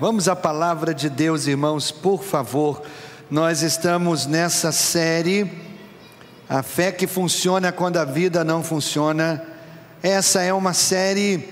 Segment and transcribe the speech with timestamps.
[0.00, 2.82] Vamos à palavra de Deus, irmãos, por favor.
[3.30, 5.50] Nós estamos nessa série,
[6.48, 9.44] A Fé que Funciona quando a Vida Não Funciona.
[10.02, 11.48] Essa é uma série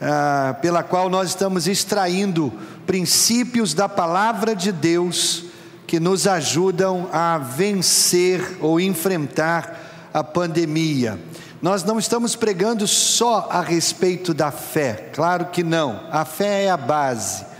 [0.00, 2.52] ah, pela qual nós estamos extraindo
[2.84, 5.44] princípios da palavra de Deus
[5.86, 11.16] que nos ajudam a vencer ou enfrentar a pandemia.
[11.62, 16.70] Nós não estamos pregando só a respeito da fé, claro que não, a fé é
[16.70, 17.53] a base.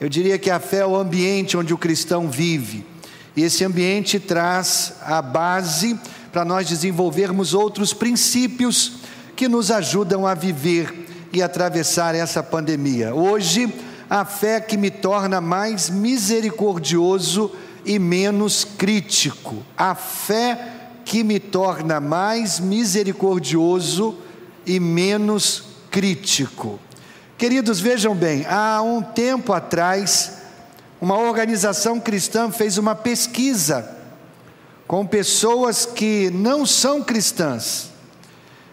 [0.00, 2.86] Eu diria que a fé é o ambiente onde o cristão vive,
[3.36, 5.98] e esse ambiente traz a base
[6.30, 8.98] para nós desenvolvermos outros princípios
[9.34, 13.14] que nos ajudam a viver e atravessar essa pandemia.
[13.14, 13.72] Hoje,
[14.08, 17.52] a fé que me torna mais misericordioso
[17.84, 24.16] e menos crítico, a fé que me torna mais misericordioso
[24.66, 26.78] e menos crítico.
[27.38, 30.38] Queridos, vejam bem, há um tempo atrás,
[31.00, 33.96] uma organização cristã fez uma pesquisa
[34.88, 37.90] com pessoas que não são cristãs.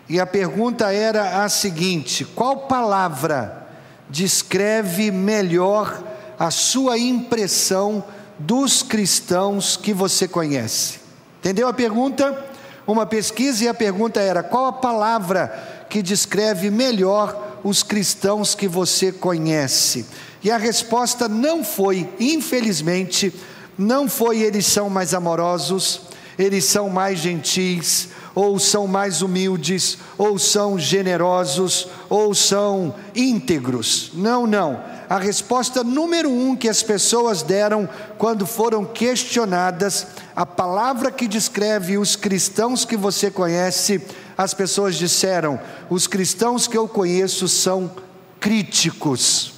[0.10, 3.68] E a pergunta era a seguinte: qual palavra
[4.10, 6.04] descreve melhor
[6.40, 8.04] a sua impressão
[8.40, 11.00] dos cristãos que você conhece?
[11.38, 12.44] Entendeu a pergunta?
[12.88, 18.68] Uma pesquisa e a pergunta era: qual a palavra que descreve melhor os cristãos que
[18.68, 20.06] você conhece?
[20.44, 23.34] E a resposta não foi, infelizmente,
[23.76, 26.02] não foi eles são mais amorosos,
[26.38, 34.12] eles são mais gentis, ou são mais humildes, ou são generosos, ou são íntegros.
[34.14, 34.80] Não, não.
[35.10, 40.06] A resposta número um que as pessoas deram quando foram questionadas
[40.36, 44.02] a palavra que descreve os cristãos que você conhece,
[44.38, 47.92] as pessoas disseram: os cristãos que eu conheço são
[48.40, 49.54] críticos.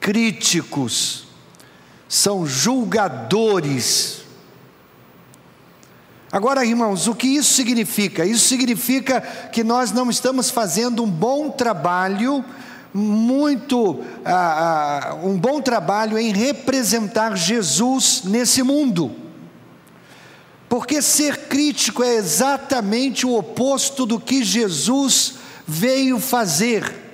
[0.00, 1.26] Críticos,
[2.08, 4.22] são julgadores.
[6.30, 8.26] Agora, irmãos, o que isso significa?
[8.26, 12.44] Isso significa que nós não estamos fazendo um bom trabalho
[12.92, 19.23] muito ah, ah, um bom trabalho em representar Jesus nesse mundo.
[20.68, 25.34] Porque ser crítico é exatamente o oposto do que Jesus
[25.66, 27.04] veio fazer.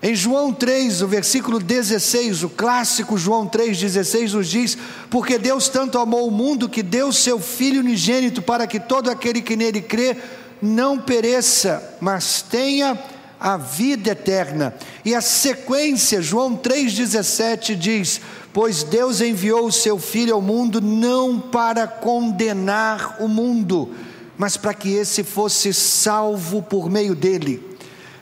[0.00, 4.78] Em João 3, o versículo 16, o clássico João 3,16 nos diz:
[5.10, 9.42] Porque Deus tanto amou o mundo que deu seu Filho unigênito para que todo aquele
[9.42, 10.16] que nele crê
[10.62, 12.96] não pereça, mas tenha
[13.40, 14.74] a vida eterna.
[15.04, 18.20] E a sequência, João 3,17 diz:
[18.60, 23.94] Pois Deus enviou o seu Filho ao mundo não para condenar o mundo,
[24.36, 27.62] mas para que esse fosse salvo por meio dele.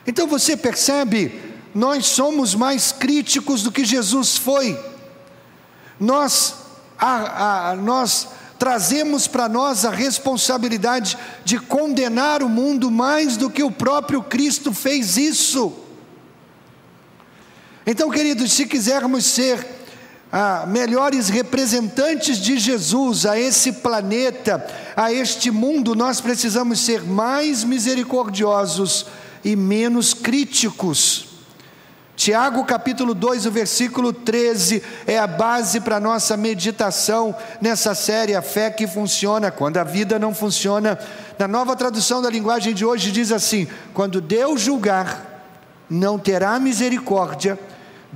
[0.07, 1.41] Então você percebe,
[1.75, 4.79] nós somos mais críticos do que Jesus foi.
[5.99, 6.57] Nós,
[6.99, 13.63] a, a, nós trazemos para nós a responsabilidade de condenar o mundo mais do que
[13.63, 15.73] o próprio Cristo fez isso.
[17.87, 19.76] Então, queridos, se quisermos ser
[20.33, 24.67] ah, melhores representantes de Jesus a esse planeta,
[24.97, 29.07] a este mundo, nós precisamos ser mais misericordiosos
[29.45, 31.27] e menos críticos.
[32.17, 38.41] Tiago capítulo 2, o versículo 13 é a base para nossa meditação nessa série A
[38.41, 40.99] Fé que Funciona quando a vida não funciona.
[41.39, 45.45] Na nova tradução da linguagem de hoje diz assim: Quando Deus julgar,
[45.91, 47.59] não terá misericórdia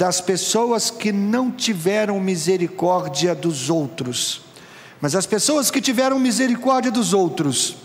[0.00, 4.40] das pessoas que não tiveram misericórdia dos outros.
[4.98, 7.76] Mas as pessoas que tiveram misericórdia dos outros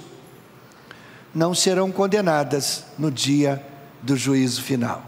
[1.34, 3.62] não serão condenadas no dia
[4.02, 5.04] do juízo final.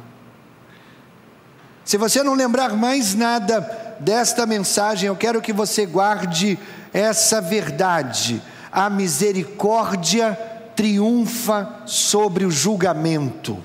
[1.86, 3.62] Se você não lembrar mais nada
[4.02, 6.60] desta mensagem, eu quero que você guarde
[6.94, 8.42] essa verdade.
[8.70, 10.38] A misericórdia
[10.76, 13.58] triunfa sobre o julgamento.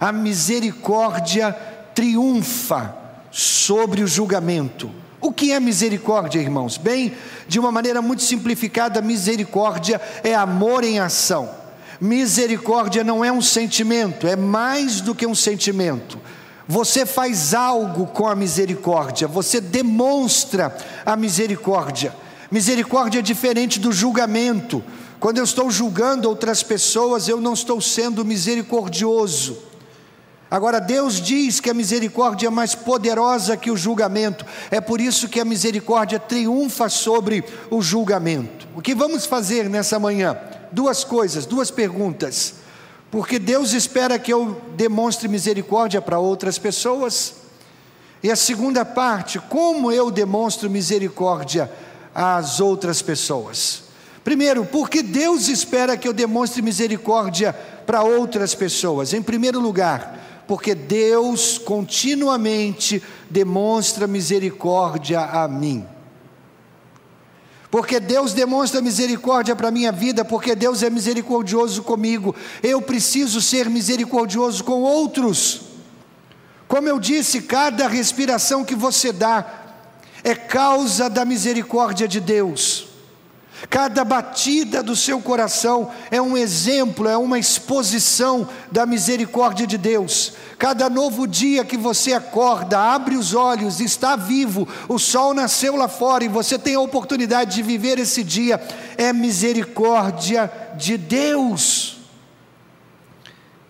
[0.00, 1.69] A misericórdia triunfa
[3.30, 4.90] sobre o julgamento.
[5.20, 6.76] O que é misericórdia, irmãos?
[6.76, 7.14] Bem,
[7.46, 11.50] de uma maneira muito simplificada, misericórdia é amor em ação.
[12.00, 16.18] Misericórdia não é um sentimento, é mais do que um sentimento
[16.70, 20.72] você faz algo com a misericórdia, você demonstra
[21.04, 22.14] a misericórdia.
[22.48, 24.80] Misericórdia é diferente do julgamento.
[25.18, 29.58] Quando eu estou julgando outras pessoas, eu não estou sendo misericordioso.
[30.50, 35.28] Agora, Deus diz que a misericórdia é mais poderosa que o julgamento, é por isso
[35.28, 38.66] que a misericórdia triunfa sobre o julgamento.
[38.74, 40.36] O que vamos fazer nessa manhã?
[40.72, 42.54] Duas coisas, duas perguntas.
[43.12, 47.34] Porque Deus espera que eu demonstre misericórdia para outras pessoas.
[48.20, 51.70] E a segunda parte, como eu demonstro misericórdia
[52.12, 53.84] às outras pessoas?
[54.24, 57.52] Primeiro, porque Deus espera que eu demonstre misericórdia
[57.86, 59.14] para outras pessoas?
[59.14, 60.19] Em primeiro lugar,
[60.50, 63.00] porque Deus continuamente
[63.30, 65.86] demonstra misericórdia a mim.
[67.70, 72.34] Porque Deus demonstra misericórdia para a minha vida, porque Deus é misericordioso comigo.
[72.64, 75.60] Eu preciso ser misericordioso com outros.
[76.66, 79.76] Como eu disse, cada respiração que você dá
[80.24, 82.88] é causa da misericórdia de Deus.
[83.68, 90.32] Cada batida do seu coração é um exemplo, é uma exposição da misericórdia de Deus.
[90.58, 95.88] Cada novo dia que você acorda, abre os olhos, está vivo, o sol nasceu lá
[95.88, 98.60] fora e você tem a oportunidade de viver esse dia,
[98.96, 101.98] é misericórdia de Deus.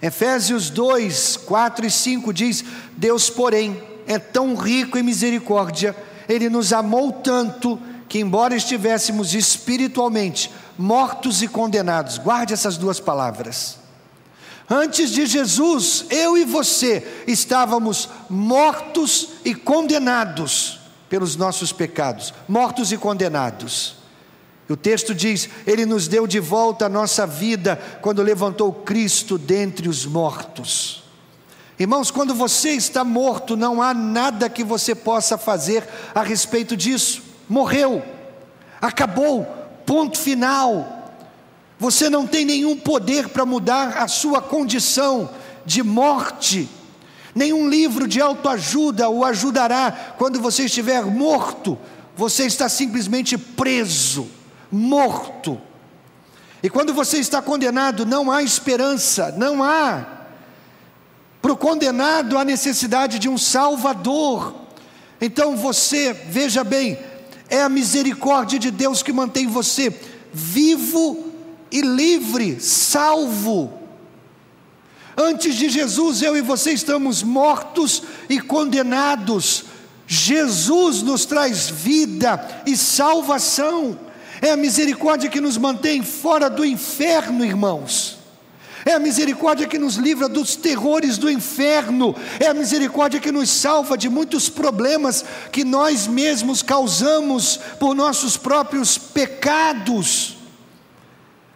[0.00, 2.64] Efésios 2, 4 e 5 diz:
[2.96, 5.96] Deus, porém, é tão rico em misericórdia,
[6.28, 7.78] Ele nos amou tanto,
[8.10, 13.78] que, embora estivéssemos espiritualmente mortos e condenados, guarde essas duas palavras.
[14.68, 22.96] Antes de Jesus, eu e você estávamos mortos e condenados pelos nossos pecados, mortos e
[22.96, 23.94] condenados.
[24.68, 29.88] O texto diz: Ele nos deu de volta a nossa vida quando levantou Cristo dentre
[29.88, 31.04] os mortos.
[31.78, 37.29] Irmãos, quando você está morto, não há nada que você possa fazer a respeito disso.
[37.50, 38.00] Morreu,
[38.80, 39.44] acabou,
[39.84, 41.12] ponto final.
[41.80, 45.28] Você não tem nenhum poder para mudar a sua condição
[45.66, 46.68] de morte.
[47.34, 51.76] Nenhum livro de autoajuda o ajudará quando você estiver morto.
[52.16, 54.28] Você está simplesmente preso
[54.70, 55.60] morto.
[56.62, 60.06] E quando você está condenado, não há esperança, não há.
[61.42, 64.54] Para o condenado, há necessidade de um Salvador.
[65.20, 66.98] Então você, veja bem,
[67.50, 69.92] é a misericórdia de Deus que mantém você
[70.32, 71.26] vivo
[71.70, 73.72] e livre, salvo.
[75.16, 79.64] Antes de Jesus, eu e você estamos mortos e condenados.
[80.06, 83.98] Jesus nos traz vida e salvação.
[84.40, 88.19] É a misericórdia que nos mantém fora do inferno, irmãos.
[88.84, 92.14] É a misericórdia que nos livra dos terrores do inferno.
[92.38, 98.36] É a misericórdia que nos salva de muitos problemas que nós mesmos causamos por nossos
[98.36, 100.36] próprios pecados.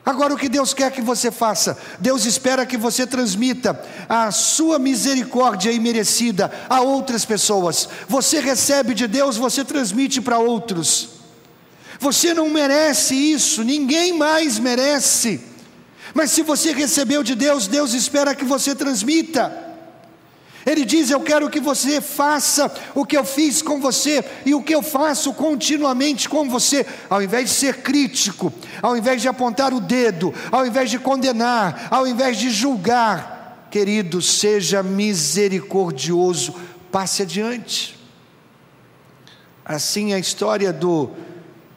[0.05, 1.79] Agora, o que Deus quer que você faça?
[1.99, 7.89] Deus espera que você transmita a sua misericórdia imerecida a outras pessoas.
[8.07, 11.09] Você recebe de Deus, você transmite para outros.
[11.99, 15.54] Você não merece isso, ninguém mais merece.
[16.15, 19.53] Mas se você recebeu de Deus, Deus espera que você transmita.
[20.65, 24.63] Ele diz: Eu quero que você faça o que eu fiz com você e o
[24.63, 29.75] que eu faço continuamente com você, ao invés de ser crítico, ao invés de apontar
[29.75, 33.67] o dedo, ao invés de condenar, ao invés de julgar.
[33.71, 36.55] Querido, seja misericordioso,
[36.93, 37.99] passe adiante.
[39.65, 41.11] Assim é a história do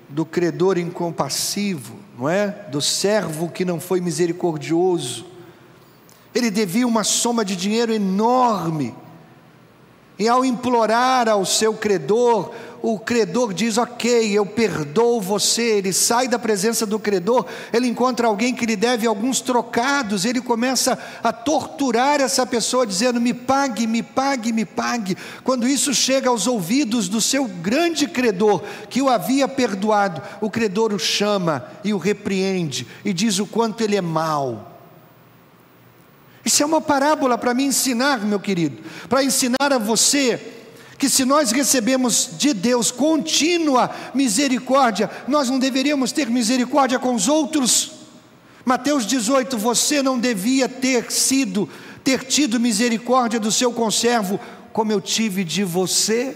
[0.09, 2.47] do credor incompassivo, não é?
[2.69, 5.25] Do servo que não foi misericordioso.
[6.33, 8.93] Ele devia uma soma de dinheiro enorme.
[10.19, 12.51] E ao implorar ao seu credor,
[12.89, 15.61] o credor diz: Ok, eu perdoo você.
[15.61, 20.39] Ele sai da presença do credor, ele encontra alguém que lhe deve alguns trocados, ele
[20.39, 25.17] começa a torturar essa pessoa, dizendo: Me pague, me pague, me pague.
[25.43, 30.93] Quando isso chega aos ouvidos do seu grande credor, que o havia perdoado, o credor
[30.93, 34.77] o chama e o repreende e diz o quanto ele é mau.
[36.45, 40.56] Isso é uma parábola para me ensinar, meu querido, para ensinar a você
[40.97, 47.27] que se nós recebemos de Deus contínua misericórdia, nós não deveríamos ter misericórdia com os
[47.27, 47.91] outros.
[48.65, 51.69] Mateus 18, você não devia ter sido,
[52.03, 54.39] ter tido misericórdia do seu conservo,
[54.73, 56.35] como eu tive de você.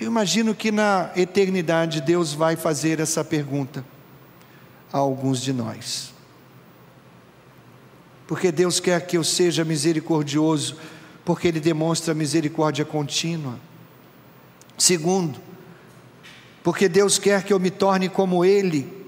[0.00, 3.84] Eu imagino que na eternidade Deus vai fazer essa pergunta
[4.92, 6.14] a alguns de nós.
[8.26, 10.76] Porque Deus quer que eu seja misericordioso
[11.24, 13.58] porque Ele demonstra misericórdia contínua.
[14.76, 15.38] Segundo,
[16.62, 19.00] porque Deus quer que eu me torne como Ele.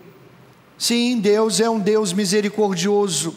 [0.78, 3.35] Sim, Deus é um Deus misericordioso,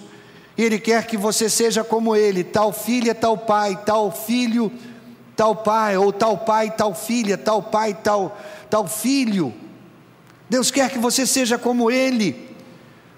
[0.57, 4.71] e Ele quer que você seja como Ele, tal filha, tal pai, tal filho,
[5.35, 8.37] tal pai, ou tal pai, tal filha, tal pai, tal,
[8.69, 9.53] tal filho.
[10.49, 12.54] Deus quer que você seja como Ele.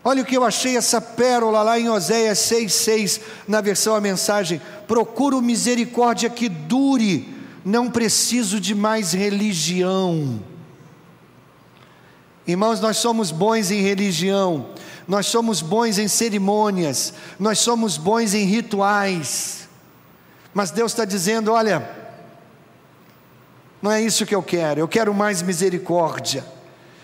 [0.10, 4.62] Olha o que eu achei essa pérola lá em Oséias 6,6, na versão a mensagem:
[4.88, 7.28] procuro misericórdia que dure,
[7.66, 10.42] não preciso de mais religião.
[12.48, 14.70] Irmãos, nós somos bons em religião,
[15.06, 19.68] nós somos bons em cerimônias, nós somos bons em rituais,
[20.54, 21.86] mas Deus está dizendo: olha,
[23.82, 26.46] não é isso que eu quero, eu quero mais misericórdia,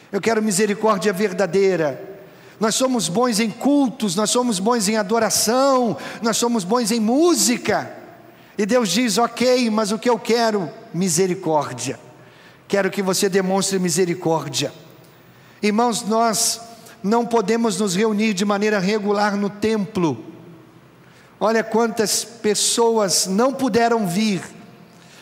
[0.10, 2.13] eu quero misericórdia verdadeira.
[2.64, 7.94] Nós somos bons em cultos, nós somos bons em adoração, nós somos bons em música.
[8.58, 10.72] E Deus diz: ok, mas o que eu quero?
[10.94, 12.00] Misericórdia.
[12.66, 14.72] Quero que você demonstre misericórdia.
[15.62, 16.62] Irmãos, nós
[17.04, 20.24] não podemos nos reunir de maneira regular no templo.
[21.42, 24.42] Olha quantas pessoas não puderam vir,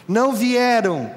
[0.07, 1.10] não vieram.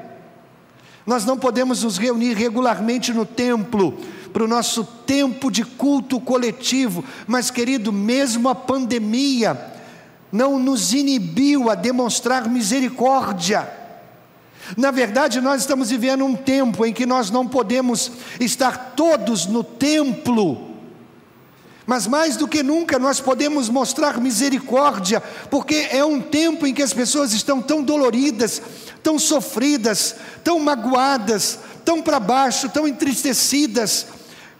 [1.06, 3.98] Nós não podemos nos reunir regularmente no templo,
[4.34, 9.56] para o nosso tempo de culto coletivo, mas querido, mesmo a pandemia,
[10.32, 13.70] não nos inibiu a demonstrar misericórdia.
[14.76, 18.10] Na verdade, nós estamos vivendo um tempo em que nós não podemos
[18.40, 20.68] estar todos no templo,
[21.86, 26.82] mas mais do que nunca nós podemos mostrar misericórdia, porque é um tempo em que
[26.82, 28.60] as pessoas estão tão doloridas,
[29.00, 34.06] tão sofridas, tão magoadas, tão para baixo, tão entristecidas,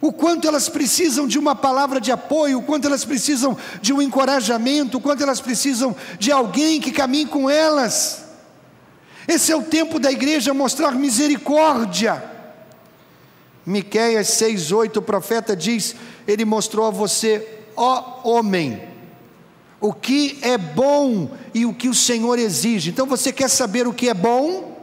[0.07, 4.03] o quanto elas precisam de uma palavra de apoio, o quanto elas precisam de um
[4.03, 8.23] encorajamento, o quanto elas precisam de alguém que caminhe com elas.
[9.27, 12.23] Esse é o tempo da igreja mostrar misericórdia.
[13.65, 15.97] Miqueias 6:8, o profeta diz:
[16.29, 18.83] Ele mostrou a você, ó homem,
[19.81, 22.91] o que é bom e o que o Senhor exige.
[22.91, 24.79] Então você quer saber o que é bom?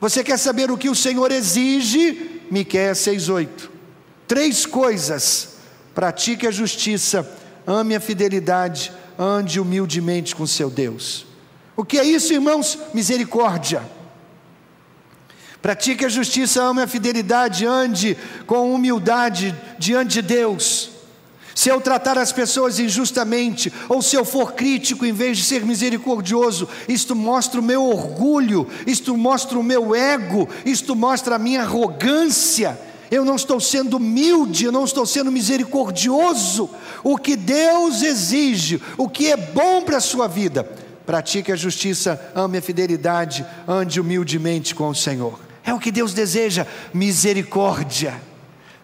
[0.00, 2.40] Você quer saber o que o Senhor exige?
[2.50, 3.71] Miqueias 6:8.
[4.32, 5.56] Três coisas:
[5.94, 7.30] pratique a justiça,
[7.66, 11.26] ame a fidelidade, ande humildemente com seu Deus.
[11.76, 12.78] O que é isso, irmãos?
[12.94, 13.82] Misericórdia.
[15.60, 20.88] Pratique a justiça, ame a fidelidade, ande com humildade diante de Deus.
[21.54, 25.62] Se eu tratar as pessoas injustamente, ou se eu for crítico em vez de ser
[25.62, 31.60] misericordioso, isto mostra o meu orgulho, isto mostra o meu ego, isto mostra a minha
[31.60, 32.80] arrogância
[33.12, 36.70] eu não estou sendo humilde, eu não estou sendo misericordioso.
[37.04, 40.64] O que Deus exige, o que é bom para a sua vida,
[41.04, 45.38] pratique a justiça, ame a fidelidade, ande humildemente com o Senhor.
[45.62, 48.14] É o que Deus deseja, misericórdia.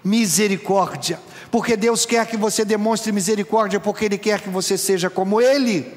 [0.05, 1.19] Misericórdia.
[1.51, 5.91] Porque Deus quer que você demonstre misericórdia, porque Ele quer que você seja como Ele.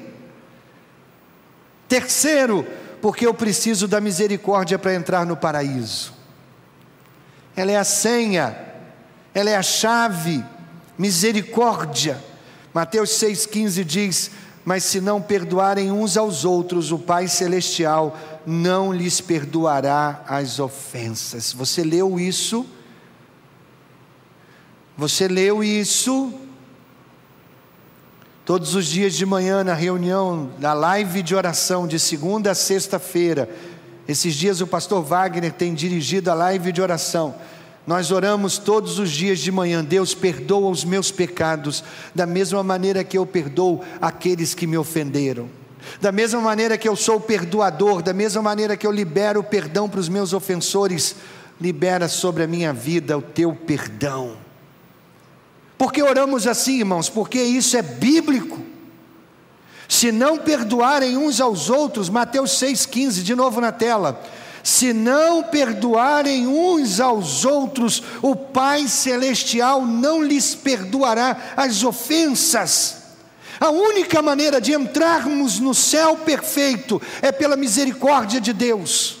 [1.86, 2.66] Terceiro,
[3.02, 6.21] porque eu preciso da misericórdia para entrar no paraíso
[7.56, 8.56] ela é a senha,
[9.34, 10.44] ela é a chave,
[10.96, 12.22] misericórdia.
[12.72, 14.30] Mateus 6,15 diz:
[14.64, 18.16] Mas se não perdoarem uns aos outros, o Pai Celestial
[18.46, 21.52] não lhes perdoará as ofensas.
[21.52, 22.66] Você leu isso?
[24.96, 26.32] Você leu isso?
[28.44, 33.48] Todos os dias de manhã, na reunião, na live de oração, de segunda a sexta-feira,
[34.12, 37.34] esses dias o pastor Wagner tem dirigido a live de oração.
[37.86, 41.82] Nós oramos todos os dias de manhã, Deus perdoa os meus pecados,
[42.14, 45.48] da mesma maneira que eu perdoo aqueles que me ofenderam.
[46.00, 49.88] Da mesma maneira que eu sou perdoador, da mesma maneira que eu libero o perdão
[49.88, 51.16] para os meus ofensores,
[51.60, 54.36] libera sobre a minha vida o teu perdão.
[55.76, 57.08] Por que oramos assim, irmãos?
[57.08, 58.71] Porque isso é bíblico.
[59.88, 64.22] Se não perdoarem uns aos outros, Mateus 6,15, de novo na tela.
[64.62, 73.02] Se não perdoarem uns aos outros, o Pai Celestial não lhes perdoará as ofensas.
[73.58, 79.18] A única maneira de entrarmos no céu perfeito é pela misericórdia de Deus.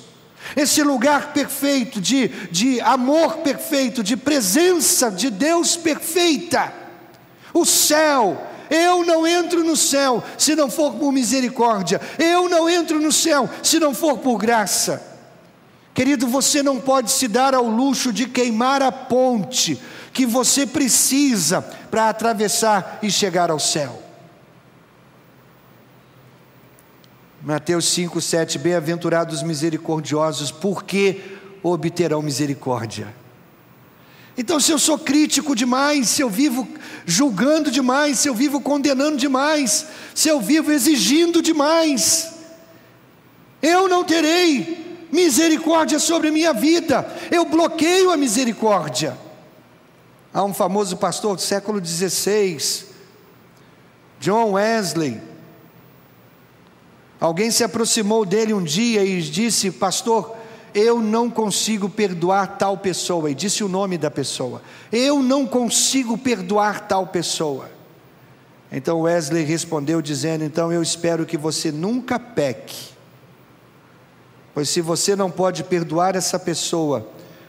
[0.56, 6.72] Esse lugar perfeito, de, de amor perfeito, de presença de Deus perfeita.
[7.54, 12.00] O céu eu não entro no céu se não for por misericórdia.
[12.18, 15.02] Eu não entro no céu se não for por graça.
[15.94, 19.80] Querido, você não pode se dar ao luxo de queimar a ponte
[20.12, 24.02] que você precisa para atravessar e chegar ao céu.
[27.42, 31.20] Mateus 5, 7: Bem-aventurados misericordiosos, porque
[31.62, 33.21] obterão misericórdia.
[34.36, 36.66] Então, se eu sou crítico demais, se eu vivo
[37.04, 42.32] julgando demais, se eu vivo condenando demais, se eu vivo exigindo demais,
[43.60, 49.18] eu não terei misericórdia sobre a minha vida, eu bloqueio a misericórdia.
[50.32, 52.86] Há um famoso pastor do século XVI,
[54.18, 55.20] John Wesley,
[57.22, 60.36] Alguém se aproximou dele um dia e disse: Pastor,
[60.74, 64.62] eu não consigo perdoar tal pessoa, e disse o nome da pessoa.
[64.90, 67.70] Eu não consigo perdoar tal pessoa.
[68.70, 72.90] Então Wesley respondeu dizendo: Então eu espero que você nunca peque,
[74.54, 77.06] pois se você não pode perdoar essa pessoa,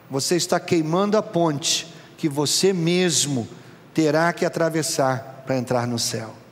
[0.09, 3.47] você está queimando a ponte que você mesmo
[3.93, 6.42] terá que atravessar para entrar no céu.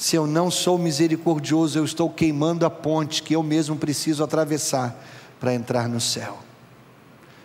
[0.00, 4.98] Se eu não sou misericordioso, eu estou queimando a ponte que eu mesmo preciso atravessar
[5.38, 6.38] para entrar no céu.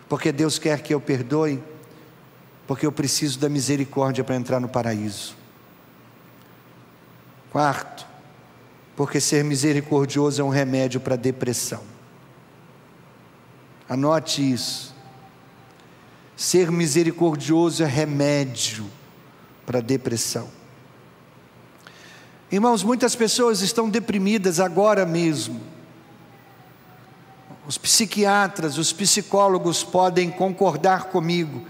[0.08, 1.62] Porque Deus quer que eu perdoe,
[2.66, 5.36] porque eu preciso da misericórdia para entrar no paraíso.
[7.52, 8.08] Quarto,
[8.96, 11.82] porque ser misericordioso é um remédio para a depressão.
[13.90, 14.96] Anote isso.
[16.38, 18.86] Ser misericordioso é remédio
[19.66, 20.48] para a depressão.
[22.52, 25.60] Irmãos, muitas pessoas estão deprimidas agora mesmo.
[27.68, 31.66] Os psiquiatras, os psicólogos podem concordar comigo.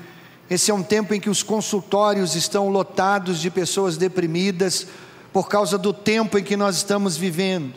[0.50, 4.86] Esse é um tempo em que os consultórios estão lotados de pessoas deprimidas
[5.32, 7.74] por causa do tempo em que nós estamos vivendo.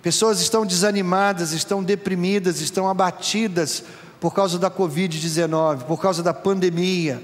[0.00, 3.82] Pessoas estão desanimadas, estão deprimidas, estão abatidas
[4.20, 7.22] por causa da Covid-19, por causa da pandemia.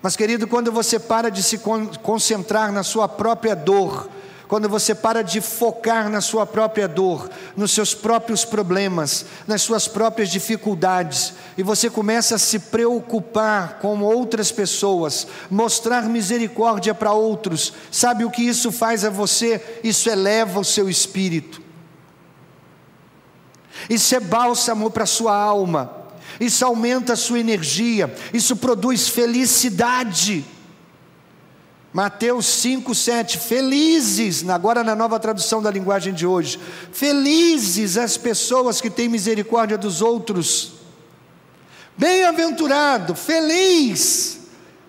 [0.00, 1.60] Mas, querido, quando você para de se
[2.02, 4.08] concentrar na sua própria dor,
[4.46, 9.86] quando você para de focar na sua própria dor, nos seus próprios problemas, nas suas
[9.86, 17.74] próprias dificuldades, e você começa a se preocupar com outras pessoas, mostrar misericórdia para outros,
[17.90, 19.80] sabe o que isso faz a você?
[19.84, 21.60] Isso eleva o seu espírito,
[23.90, 25.97] isso é bálsamo para a sua alma
[26.40, 30.44] isso aumenta a sua energia, isso produz felicidade.
[31.92, 36.60] Mateus 5, 7, felizes, agora na nova tradução da linguagem de hoje,
[36.92, 40.74] felizes as pessoas que têm misericórdia dos outros,
[41.96, 44.38] bem-aventurado, feliz,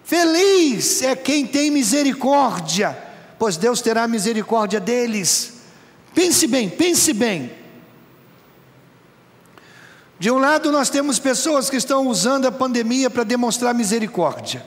[0.03, 2.95] feliz é quem tem misericórdia,
[3.39, 5.53] pois Deus terá misericórdia deles.
[6.13, 7.49] Pense bem, pense bem,
[10.19, 14.65] de um lado, nós temos pessoas que estão usando a pandemia para demonstrar misericórdia,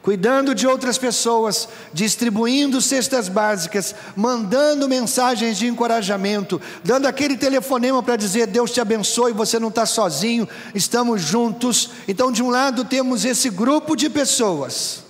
[0.00, 8.14] cuidando de outras pessoas, distribuindo cestas básicas, mandando mensagens de encorajamento, dando aquele telefonema para
[8.14, 11.90] dizer: Deus te abençoe, você não está sozinho, estamos juntos.
[12.06, 15.05] Então, de um lado, temos esse grupo de pessoas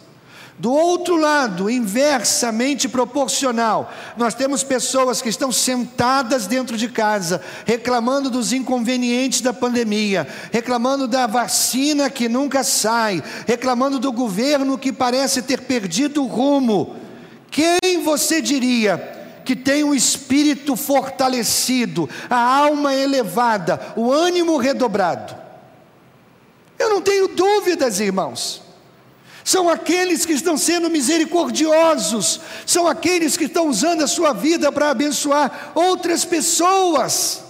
[0.58, 8.30] do outro lado, inversamente proporcional, nós temos pessoas que estão sentadas dentro de casa, reclamando
[8.30, 15.42] dos inconvenientes da pandemia, reclamando da vacina que nunca sai, reclamando do governo que parece
[15.42, 16.96] ter perdido o rumo.
[17.50, 19.12] Quem você diria
[19.44, 25.36] que tem o espírito fortalecido, a alma elevada, o ânimo redobrado?
[26.78, 28.65] Eu não tenho dúvidas, irmãos
[29.46, 34.90] são aqueles que estão sendo misericordiosos, são aqueles que estão usando a sua vida para
[34.90, 37.44] abençoar outras pessoas.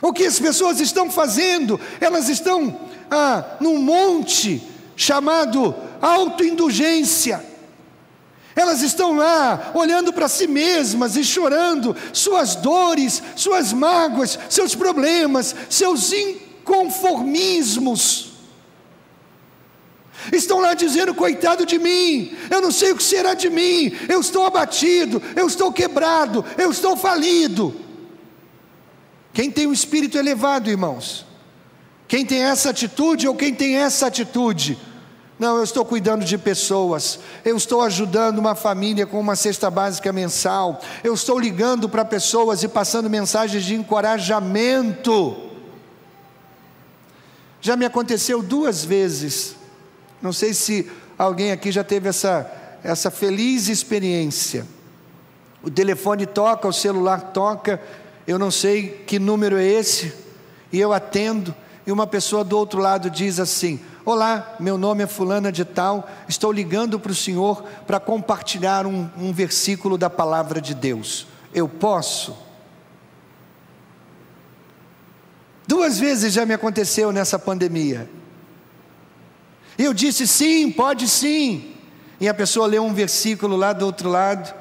[0.00, 1.80] O que as pessoas estão fazendo?
[2.00, 4.62] Elas estão ah, num monte
[4.94, 7.44] chamado autoindulgência.
[8.54, 15.52] Elas estão lá olhando para si mesmas e chorando suas dores, suas mágoas, seus problemas,
[15.68, 18.29] seus inconformismos.
[20.32, 24.20] Estão lá dizendo: coitado de mim, eu não sei o que será de mim, eu
[24.20, 27.74] estou abatido, eu estou quebrado, eu estou falido.
[29.32, 31.26] Quem tem o um espírito elevado, irmãos?
[32.08, 34.76] Quem tem essa atitude ou quem tem essa atitude?
[35.38, 40.12] Não, eu estou cuidando de pessoas, eu estou ajudando uma família com uma cesta básica
[40.12, 45.48] mensal, eu estou ligando para pessoas e passando mensagens de encorajamento.
[47.60, 49.56] Já me aconteceu duas vezes
[50.22, 52.50] não sei se alguém aqui já teve essa,
[52.82, 54.66] essa feliz experiência.
[55.62, 57.80] O telefone toca, o celular toca,
[58.26, 60.12] eu não sei que número é esse,
[60.72, 61.54] e eu atendo,
[61.86, 66.08] e uma pessoa do outro lado diz assim: Olá, meu nome é Fulana de Tal,
[66.28, 71.26] estou ligando para o senhor para compartilhar um, um versículo da palavra de Deus.
[71.52, 72.36] Eu posso?
[75.66, 78.08] Duas vezes já me aconteceu nessa pandemia.
[79.84, 81.72] Eu disse: sim, pode sim.
[82.20, 84.54] E a pessoa leu um versículo lá do outro lado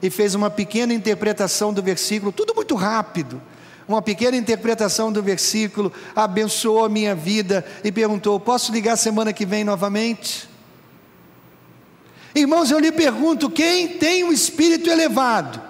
[0.00, 3.42] e fez uma pequena interpretação do versículo, tudo muito rápido.
[3.88, 9.44] Uma pequena interpretação do versículo, abençoou a minha vida e perguntou: Posso ligar semana que
[9.44, 10.48] vem novamente?
[12.32, 15.60] Irmãos, eu lhe pergunto: quem tem um espírito elevado?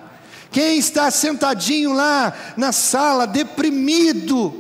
[0.53, 4.60] Quem está sentadinho lá na sala, deprimido,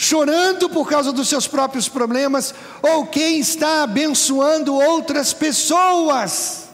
[0.00, 6.68] chorando por causa dos seus próprios problemas, ou quem está abençoando outras pessoas?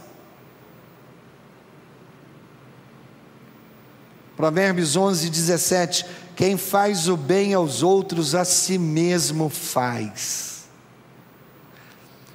[4.36, 6.06] Provérbios 11, 17:
[6.36, 10.64] Quem faz o bem aos outros, a si mesmo faz.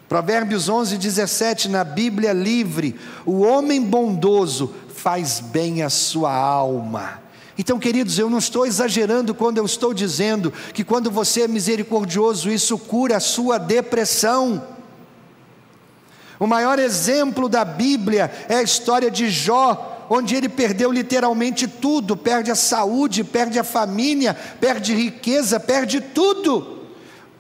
[0.08, 7.29] Provérbios 11, 17, na Bíblia livre: O homem bondoso faz bem à sua alma.
[7.60, 12.50] Então, queridos, eu não estou exagerando quando eu estou dizendo que quando você é misericordioso,
[12.50, 14.66] isso cura a sua depressão.
[16.40, 22.16] O maior exemplo da Bíblia é a história de Jó, onde ele perdeu literalmente tudo:
[22.16, 26.79] perde a saúde, perde a família, perde riqueza, perde tudo.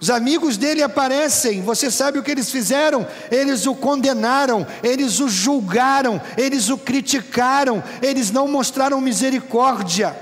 [0.01, 3.05] Os amigos dele aparecem, você sabe o que eles fizeram?
[3.29, 10.15] Eles o condenaram, eles o julgaram, eles o criticaram, eles não mostraram misericórdia.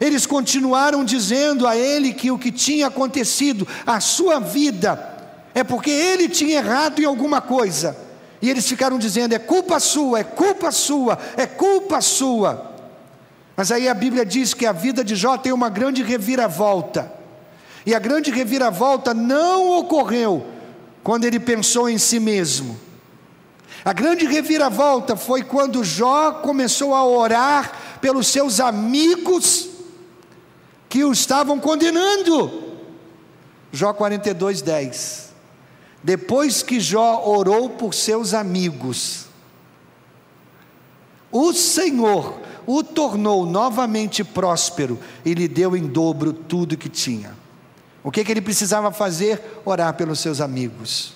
[0.00, 5.14] Eles continuaram dizendo a ele que o que tinha acontecido, a sua vida,
[5.54, 7.96] é porque ele tinha errado em alguma coisa.
[8.42, 12.72] E eles ficaram dizendo: é culpa sua, é culpa sua, é culpa sua.
[13.56, 17.15] Mas aí a Bíblia diz que a vida de Jó tem uma grande reviravolta.
[17.86, 20.44] E a grande reviravolta não ocorreu
[21.04, 22.76] quando ele pensou em si mesmo.
[23.84, 29.68] A grande reviravolta foi quando Jó começou a orar pelos seus amigos
[30.88, 32.64] que o estavam condenando.
[33.70, 35.32] Jó 42, 10.
[36.02, 39.26] Depois que Jó orou por seus amigos,
[41.30, 47.45] o Senhor o tornou novamente próspero e lhe deu em dobro tudo que tinha.
[48.06, 49.42] O que, que ele precisava fazer?
[49.64, 51.14] Orar pelos seus amigos.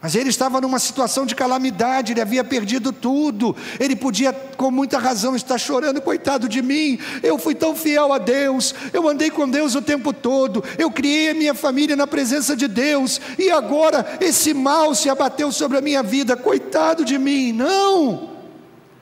[0.00, 3.54] Mas ele estava numa situação de calamidade, ele havia perdido tudo.
[3.78, 6.98] Ele podia, com muita razão, estar chorando, coitado de mim.
[7.22, 11.30] Eu fui tão fiel a Deus, eu andei com Deus o tempo todo, eu criei
[11.30, 15.80] a minha família na presença de Deus, e agora esse mal se abateu sobre a
[15.80, 17.52] minha vida, coitado de mim.
[17.52, 18.30] Não!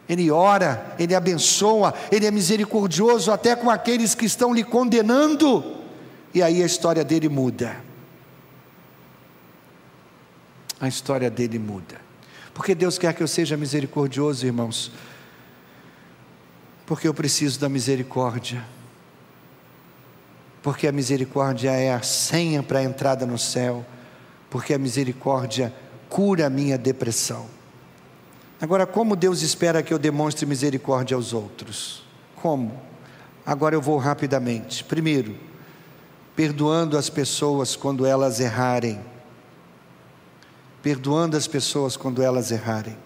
[0.07, 5.80] Ele ora, ele abençoa, ele é misericordioso até com aqueles que estão lhe condenando.
[6.33, 7.77] E aí a história dele muda.
[10.81, 12.01] A história dele muda.
[12.55, 14.93] Porque Deus quer que eu seja misericordioso, irmãos.
[16.87, 18.65] Porque eu preciso da misericórdia.
[20.63, 23.85] Porque a misericórdia é a senha para a entrada no céu.
[24.49, 25.75] Porque a misericórdia
[26.09, 27.47] cura a minha depressão.
[28.61, 32.05] Agora, como Deus espera que eu demonstre misericórdia aos outros?
[32.37, 32.79] Como?
[33.45, 34.85] Agora eu vou rapidamente.
[34.85, 35.37] Primeiro,
[36.35, 39.01] perdoando as pessoas quando elas errarem.
[40.83, 42.97] Perdoando as pessoas quando elas errarem.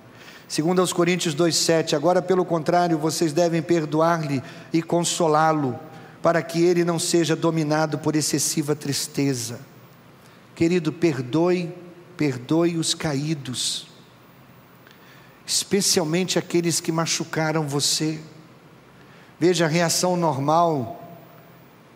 [0.47, 5.79] Segundo aos Coríntios 2:7, agora pelo contrário, vocês devem perdoar-lhe e consolá-lo,
[6.23, 9.61] para que ele não seja dominado por excessiva tristeza.
[10.55, 11.75] Querido, perdoe,
[12.17, 13.89] perdoe os caídos,
[15.45, 18.21] especialmente aqueles que machucaram você.
[19.41, 21.04] Veja a reação normal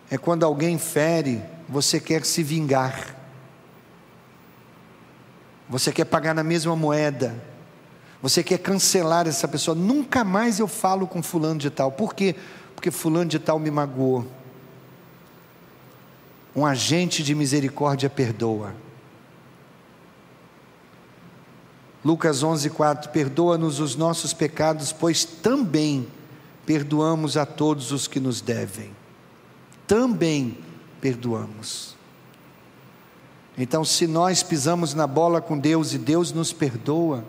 [0.09, 3.15] é quando alguém fere, você quer se vingar.
[5.69, 7.35] Você quer pagar na mesma moeda.
[8.21, 9.75] Você quer cancelar essa pessoa.
[9.75, 11.91] Nunca mais eu falo com fulano de tal.
[11.91, 12.35] Por quê?
[12.73, 14.25] Porque fulano de tal me magoou.
[16.55, 18.73] Um agente de misericórdia perdoa.
[22.03, 26.07] Lucas 11:4 Perdoa-nos os nossos pecados, pois também
[26.65, 28.98] perdoamos a todos os que nos devem
[29.89, 30.55] também
[31.01, 31.95] perdoamos.
[33.57, 37.25] Então, se nós pisamos na bola com Deus e Deus nos perdoa,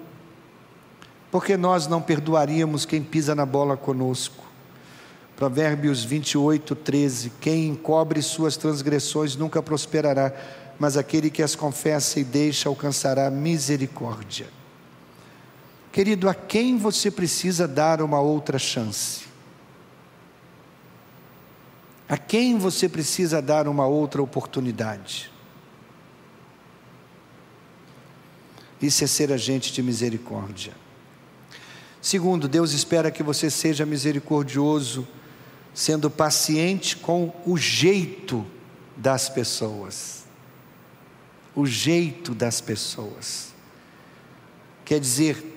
[1.31, 4.45] por que nós não perdoaríamos quem pisa na bola conosco?
[5.37, 10.31] Provérbios 28, 13: Quem encobre suas transgressões nunca prosperará,
[10.79, 14.49] mas aquele que as confessa e deixa alcançará misericórdia.
[15.91, 19.30] Querido, a quem você precisa dar uma outra chance?
[22.11, 25.31] A quem você precisa dar uma outra oportunidade?
[28.83, 30.73] Isso é ser agente de misericórdia.
[32.03, 35.07] Segundo, Deus espera que você seja misericordioso,
[35.73, 38.45] sendo paciente com o jeito
[38.97, 40.25] das pessoas.
[41.55, 43.55] O jeito das pessoas.
[44.85, 45.57] Quer dizer,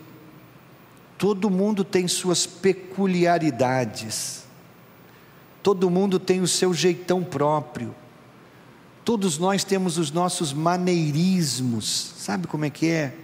[1.18, 4.43] todo mundo tem suas peculiaridades.
[5.64, 7.96] Todo mundo tem o seu jeitão próprio.
[9.06, 12.14] Todos nós temos os nossos maneirismos.
[12.18, 13.16] Sabe como é que é?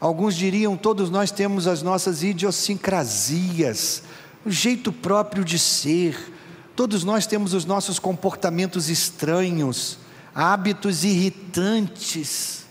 [0.00, 4.02] Alguns diriam, todos nós temos as nossas idiosincrasias,
[4.44, 6.32] o jeito próprio de ser.
[6.76, 9.98] Todos nós temos os nossos comportamentos estranhos,
[10.34, 12.64] hábitos irritantes.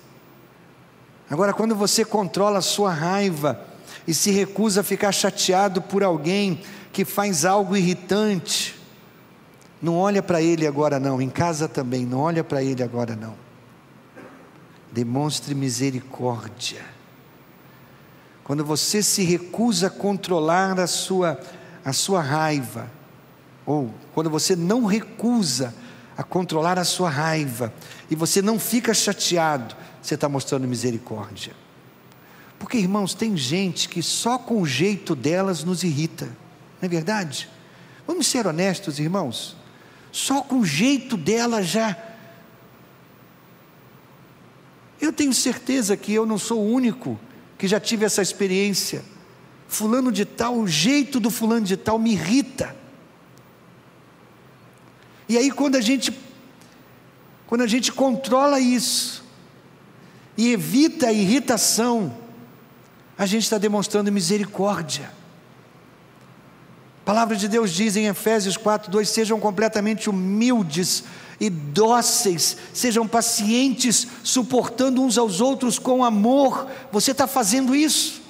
[1.29, 3.61] Agora, quando você controla a sua raiva
[4.07, 6.61] e se recusa a ficar chateado por alguém
[6.97, 8.75] que faz algo irritante,
[9.79, 13.35] não olha para ele agora não, em casa também, não olha para ele agora não.
[14.91, 16.83] Demonstre misericórdia.
[18.43, 21.39] Quando você se recusa a controlar a sua,
[21.85, 22.89] a sua raiva,
[23.63, 25.75] ou quando você não recusa
[26.17, 27.71] a controlar a sua raiva,
[28.09, 31.53] e você não fica chateado, você está mostrando misericórdia.
[32.57, 36.27] Porque, irmãos, tem gente que só com o jeito delas nos irrita,
[36.81, 37.49] não é verdade?
[38.05, 39.55] Vamos ser honestos, irmãos.
[40.11, 41.95] Só com o jeito dela já.
[44.99, 47.19] Eu tenho certeza que eu não sou o único
[47.57, 49.03] que já tive essa experiência.
[49.67, 52.75] Fulano de tal, o jeito do fulano de tal me irrita.
[55.27, 56.17] E aí quando a gente
[57.45, 59.23] quando a gente controla isso
[60.37, 62.15] e evita a irritação,
[63.17, 65.16] a gente está demonstrando misericórdia.
[67.07, 71.05] Palavra de Deus diz em Efésios 4, 2: sejam completamente humildes
[71.39, 76.67] e dóceis, sejam pacientes, suportando uns aos outros com amor.
[76.91, 78.21] Você está fazendo isso?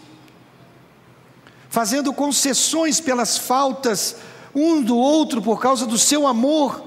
[1.68, 4.18] Fazendo concessões pelas faltas
[4.54, 6.84] um do outro por causa do seu amor.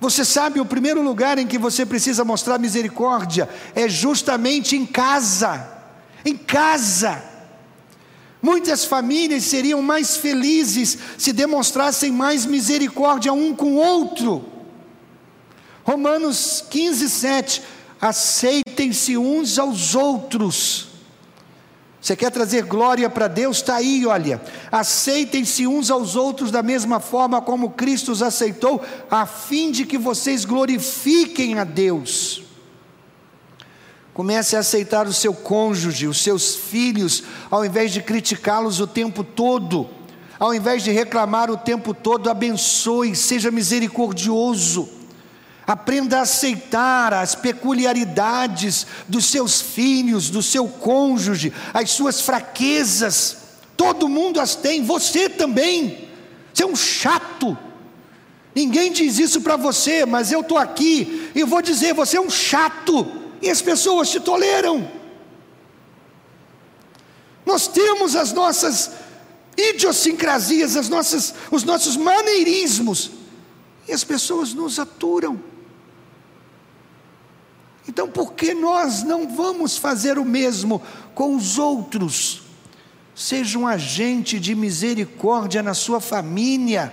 [0.00, 5.68] Você sabe, o primeiro lugar em que você precisa mostrar misericórdia é justamente em casa.
[6.24, 7.35] Em casa.
[8.40, 14.44] Muitas famílias seriam mais felizes se demonstrassem mais misericórdia um com o outro.
[15.84, 17.62] Romanos 15, 7.
[18.00, 20.96] Aceitem-se uns aos outros
[22.06, 23.56] você quer trazer glória para Deus?
[23.56, 24.40] Está aí, olha.
[24.70, 29.98] Aceitem-se uns aos outros da mesma forma como Cristo os aceitou, a fim de que
[29.98, 32.45] vocês glorifiquem a Deus.
[34.16, 39.22] Comece a aceitar o seu cônjuge, os seus filhos, ao invés de criticá-los o tempo
[39.22, 39.90] todo,
[40.38, 44.88] ao invés de reclamar o tempo todo, abençoe, seja misericordioso.
[45.66, 53.36] Aprenda a aceitar as peculiaridades dos seus filhos, do seu cônjuge, as suas fraquezas.
[53.76, 56.08] Todo mundo as tem, você também.
[56.54, 57.54] Você é um chato.
[58.54, 62.30] Ninguém diz isso para você, mas eu estou aqui e vou dizer: você é um
[62.30, 63.25] chato.
[63.46, 64.90] E as pessoas te toleram.
[67.44, 68.90] Nós temos as nossas
[69.56, 73.12] idiosincrasias, as nossas, os nossos maneirismos,
[73.86, 75.40] e as pessoas nos aturam.
[77.88, 80.82] Então, por que nós não vamos fazer o mesmo
[81.14, 82.42] com os outros?
[83.14, 86.92] Seja um agente de misericórdia na sua família.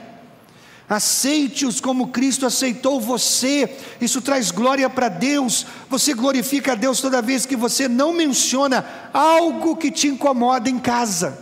[0.90, 3.78] Aceite-os como Cristo aceitou você.
[4.02, 5.66] Isso traz glória para Deus.
[5.90, 10.78] Você glorifica a Deus toda vez que você não menciona algo que te incomoda em
[10.78, 11.42] casa.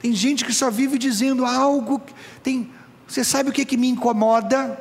[0.00, 2.00] Tem gente que só vive dizendo algo.
[2.42, 2.70] Tem,
[3.06, 4.78] você sabe o que, que me incomoda?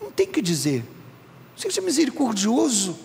[0.00, 0.84] Não tem que dizer.
[1.56, 2.98] Seja misericordioso.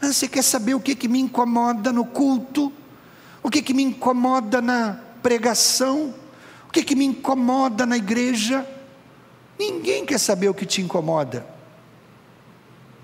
[0.00, 2.72] Ah, você quer saber o que, que me incomoda no culto?
[3.46, 6.12] O que, que me incomoda na pregação?
[6.68, 8.66] O que, que me incomoda na igreja?
[9.56, 11.46] Ninguém quer saber o que te incomoda.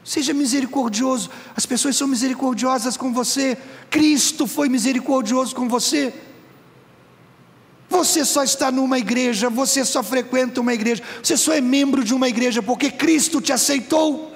[0.02, 1.30] Seja misericordioso.
[1.54, 3.56] As pessoas são misericordiosas com você.
[3.88, 6.12] Cristo foi misericordioso com você.
[7.88, 12.14] Você só está numa igreja, você só frequenta uma igreja, você só é membro de
[12.14, 14.34] uma igreja porque Cristo te aceitou.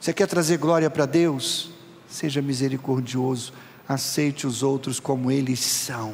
[0.00, 1.71] Você quer trazer glória para Deus?
[2.12, 3.54] Seja misericordioso,
[3.88, 6.12] aceite os outros como eles são.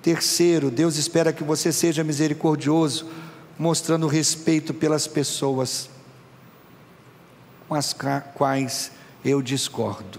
[0.00, 3.06] Terceiro, Deus espera que você seja misericordioso,
[3.58, 5.90] mostrando respeito pelas pessoas
[7.68, 7.94] com as
[8.34, 8.90] quais
[9.22, 10.18] eu discordo.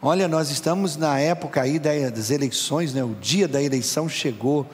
[0.00, 3.02] Olha, nós estamos na época aí das eleições, né?
[3.02, 4.70] o dia da eleição chegou.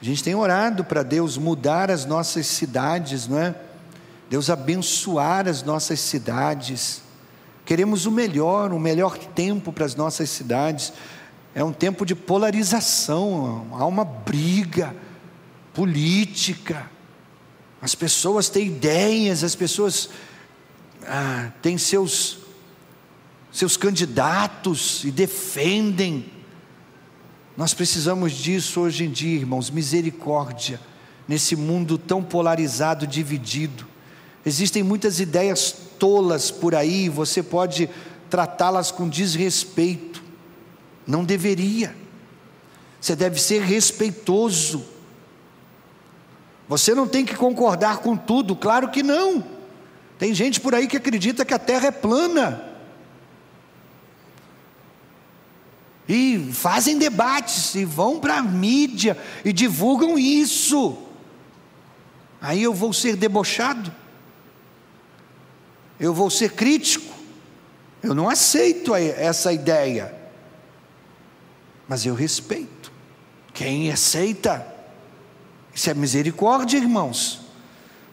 [0.00, 3.56] A gente tem orado para Deus mudar as nossas cidades, não é?
[4.30, 7.09] Deus abençoar as nossas cidades.
[7.70, 10.92] Queremos o melhor, o melhor tempo para as nossas cidades.
[11.54, 14.92] É um tempo de polarização, há uma briga
[15.72, 16.90] política.
[17.80, 20.10] As pessoas têm ideias, as pessoas
[21.06, 22.38] ah, têm seus
[23.52, 26.26] seus candidatos e defendem.
[27.56, 30.80] Nós precisamos disso hoje em dia, irmãos, misericórdia.
[31.28, 33.86] nesse mundo tão polarizado, dividido.
[34.44, 37.88] Existem muitas ideias tolas por aí, você pode
[38.28, 40.20] tratá-las com desrespeito.
[41.06, 41.94] Não deveria.
[43.00, 44.84] Você deve ser respeitoso.
[46.66, 49.44] Você não tem que concordar com tudo, claro que não.
[50.18, 52.64] Tem gente por aí que acredita que a terra é plana.
[56.08, 60.98] E fazem debates, e vão para a mídia, e divulgam isso.
[62.40, 63.92] Aí eu vou ser debochado,
[66.00, 67.14] eu vou ser crítico,
[68.02, 70.14] eu não aceito essa ideia,
[71.86, 72.90] mas eu respeito.
[73.52, 74.66] Quem aceita,
[75.74, 77.40] isso é misericórdia, irmãos.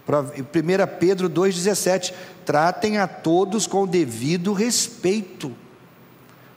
[0.08, 2.14] 1 Pedro 2,17:
[2.46, 5.56] tratem a todos com o devido respeito.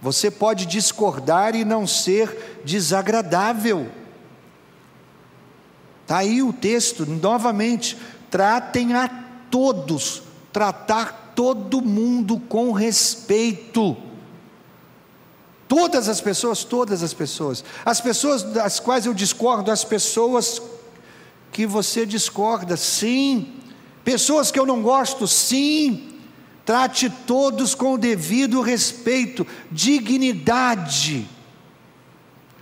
[0.03, 3.89] Você pode discordar e não ser desagradável.
[6.03, 7.97] Está aí o texto, novamente.
[8.31, 9.09] Tratem a
[9.51, 13.97] todos, tratar todo mundo com respeito.
[15.69, 17.65] Todas as pessoas, todas as pessoas.
[17.85, 20.61] As pessoas das quais eu discordo, as pessoas
[21.53, 23.55] que você discorda, sim.
[24.05, 26.19] Pessoas que eu não gosto, sim.
[26.65, 31.27] Trate todos com o devido respeito, dignidade,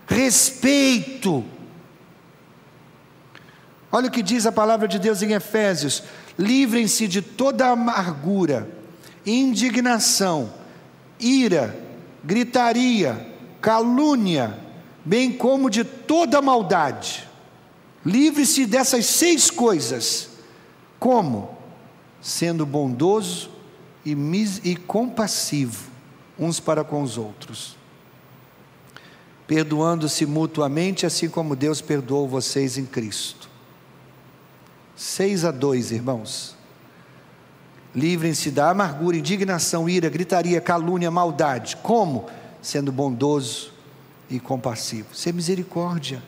[0.06, 1.44] respeito.
[3.90, 6.02] Olha o que diz a palavra de Deus em Efésios:
[6.38, 8.70] livrem-se de toda amargura,
[9.26, 10.52] indignação,
[11.18, 11.76] ira,
[12.22, 14.58] gritaria, calúnia,
[15.04, 17.28] bem como de toda maldade.
[18.06, 20.30] Livre-se dessas seis coisas.
[20.98, 21.58] Como?
[22.20, 23.50] Sendo bondoso
[24.04, 24.12] e,
[24.64, 25.88] e compassivo
[26.38, 27.76] uns para com os outros,
[29.46, 33.37] perdoando-se mutuamente, assim como Deus perdoou vocês em Cristo.
[34.98, 36.56] 6 a 2, irmãos.
[37.94, 41.76] Livrem-se da amargura, indignação, ira, gritaria, calúnia, maldade.
[41.76, 42.26] Como?
[42.60, 43.72] Sendo bondoso
[44.28, 45.14] e compassivo.
[45.14, 46.20] Ser misericórdia.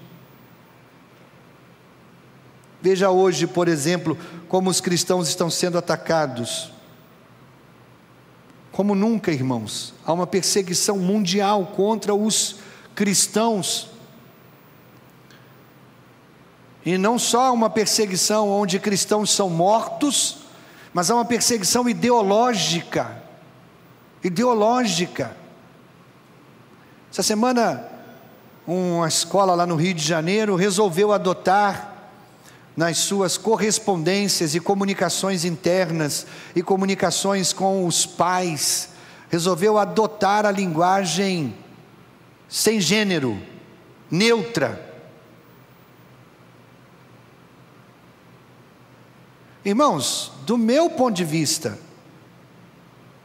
[2.80, 4.16] Veja hoje, por exemplo,
[4.48, 6.72] como os cristãos estão sendo atacados.
[8.70, 12.60] Como nunca, irmãos, há uma perseguição mundial contra os
[12.94, 13.88] cristãos.
[16.84, 20.38] E não só uma perseguição onde cristãos são mortos,
[20.92, 23.22] mas há uma perseguição ideológica.
[24.24, 25.36] Ideológica.
[27.12, 27.86] Essa semana,
[28.66, 31.90] uma escola lá no Rio de Janeiro resolveu adotar
[32.76, 38.90] nas suas correspondências e comunicações internas e comunicações com os pais,
[39.28, 41.54] resolveu adotar a linguagem
[42.48, 43.40] sem gênero,
[44.10, 44.89] neutra.
[49.64, 51.78] Irmãos, do meu ponto de vista,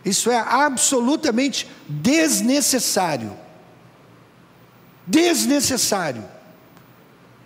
[0.04, 3.36] isso é absolutamente desnecessário.
[5.08, 6.24] Desnecessário.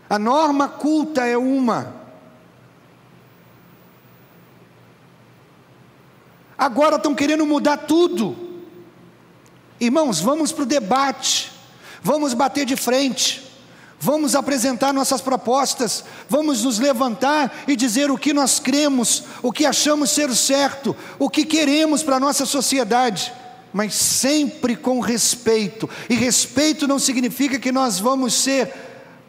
[0.10, 1.96] A norma culta é uma.
[6.58, 8.36] Agora estão querendo mudar tudo.
[9.80, 11.52] Irmãos, vamos para o debate,
[12.02, 13.49] vamos bater de frente,
[14.00, 19.66] vamos apresentar nossas propostas, vamos nos levantar e dizer o que nós cremos, o que
[19.66, 23.34] achamos ser certo, o que queremos para a nossa sociedade,
[23.74, 25.90] mas sempre com respeito.
[26.10, 28.74] E respeito não significa que nós vamos ser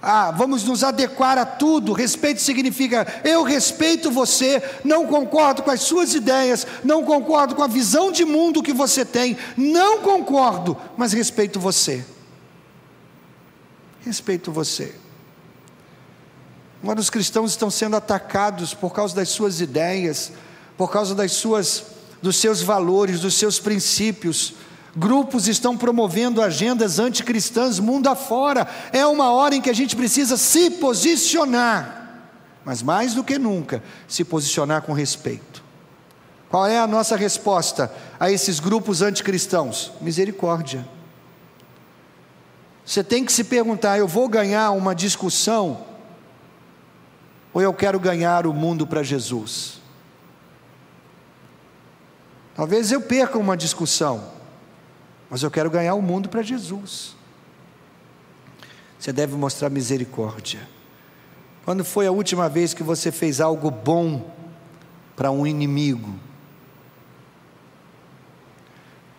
[0.03, 1.93] ah, vamos nos adequar a tudo.
[1.93, 7.67] Respeito significa eu respeito você, não concordo com as suas ideias, não concordo com a
[7.67, 12.03] visão de mundo que você tem, não concordo, mas respeito você.
[14.05, 14.95] Respeito você.
[16.83, 20.33] Agora os cristãos estão sendo atacados por causa das suas ideias,
[20.77, 21.85] por causa das suas
[22.23, 24.55] dos seus valores, dos seus princípios
[24.97, 28.67] Grupos estão promovendo agendas anticristãs mundo afora.
[28.93, 32.23] É uma hora em que a gente precisa se posicionar,
[32.65, 35.63] mas mais do que nunca, se posicionar com respeito.
[36.49, 39.93] Qual é a nossa resposta a esses grupos anticristãos?
[40.01, 40.85] Misericórdia.
[42.91, 45.87] Você tem que se perguntar: eu vou ganhar uma discussão
[47.53, 49.81] ou eu quero ganhar o mundo para Jesus?
[52.53, 54.33] Talvez eu perca uma discussão
[55.31, 57.15] mas eu quero ganhar o mundo para Jesus.
[58.99, 60.69] Você deve mostrar misericórdia.
[61.65, 64.35] Quando foi a última vez que você fez algo bom
[65.15, 66.13] para um inimigo?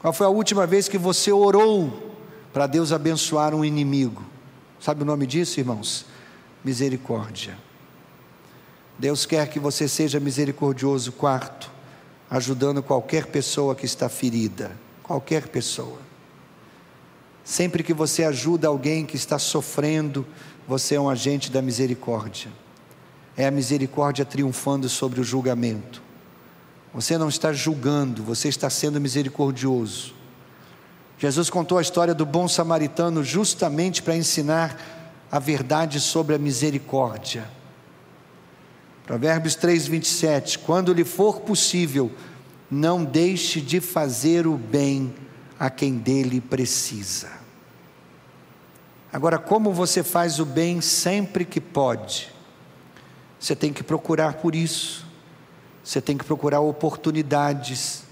[0.02, 2.11] Qual foi a última vez que você orou
[2.52, 4.24] para Deus abençoar um inimigo?
[4.80, 6.06] Sabe o nome disso, irmãos?
[6.64, 7.58] Misericórdia.
[8.98, 11.12] Deus quer que você seja misericordioso.
[11.12, 11.72] Quarto,
[12.30, 14.72] ajudando qualquer pessoa que está ferida.
[15.04, 16.00] Qualquer pessoa.
[17.44, 20.26] Sempre que você ajuda alguém que está sofrendo,
[20.68, 22.52] você é um agente da misericórdia.
[23.36, 26.02] É a misericórdia triunfando sobre o julgamento.
[26.94, 30.14] Você não está julgando, você está sendo misericordioso.
[31.22, 34.76] Jesus contou a história do bom samaritano justamente para ensinar
[35.32, 37.48] a verdade sobre a misericórdia.
[39.06, 40.58] Provérbios 3, 27.
[40.58, 42.12] Quando lhe for possível,
[42.72, 45.14] não deixe de fazer o bem
[45.60, 47.30] a quem dele precisa.
[49.14, 52.34] Agora, como você faz o bem sempre que pode?
[53.40, 55.06] Você tem que procurar por isso,
[55.84, 58.06] você tem que procurar oportunidades,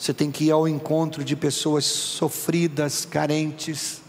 [0.00, 4.00] você tem que ir ao encontro de pessoas sofridas, carentes.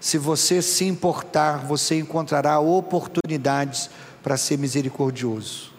[0.00, 3.90] Se você se importar, você encontrará oportunidades
[4.22, 5.74] para ser misericordioso.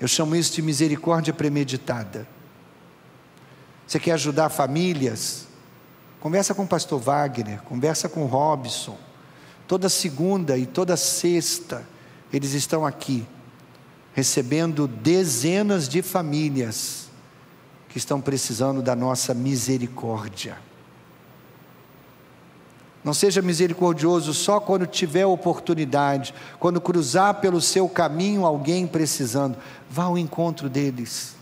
[0.00, 2.26] Eu chamo isso de misericórdia premeditada.
[3.86, 5.46] Você quer ajudar famílias?
[6.18, 8.98] Conversa com o pastor Wagner, conversa com o Robson.
[9.68, 11.86] Toda segunda e toda sexta
[12.32, 13.24] eles estão aqui,
[14.12, 16.99] recebendo dezenas de famílias
[17.90, 20.56] que estão precisando da nossa misericórdia.
[23.02, 29.56] Não seja misericordioso só quando tiver oportunidade, quando cruzar pelo seu caminho alguém precisando.
[29.90, 31.34] Vá ao encontro deles.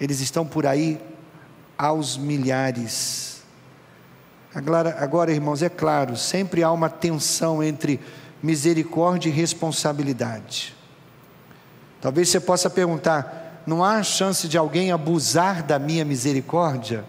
[0.00, 1.00] Eles estão por aí
[1.78, 3.42] aos milhares.
[4.54, 8.00] Agora, agora, irmãos, é claro, sempre há uma tensão entre
[8.42, 10.74] misericórdia e responsabilidade.
[12.00, 17.04] Talvez você possa perguntar: não há chance de alguém abusar da minha misericórdia?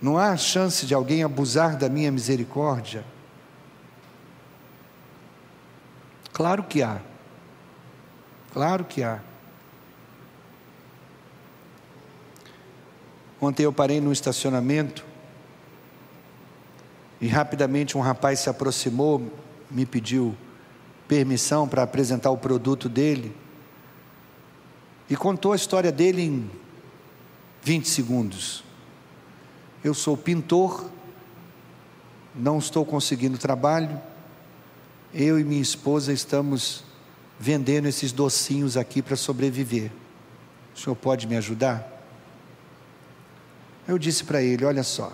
[0.00, 3.04] Não há chance de alguém abusar da minha misericórdia?
[6.32, 7.00] Claro que há.
[8.52, 9.20] Claro que há.
[13.40, 15.04] Ontem eu parei no estacionamento
[17.20, 19.32] e rapidamente um rapaz se aproximou,
[19.68, 20.36] me pediu
[21.08, 23.34] permissão para apresentar o produto dele
[25.08, 26.50] e contou a história dele em
[27.62, 28.64] 20 segundos.
[29.82, 30.90] Eu sou pintor,
[32.34, 34.00] não estou conseguindo trabalho,
[35.14, 36.84] eu e minha esposa estamos
[37.38, 39.90] vendendo esses docinhos aqui para sobreviver.
[40.74, 41.86] O senhor pode me ajudar?
[43.86, 45.12] Eu disse para ele: Olha só,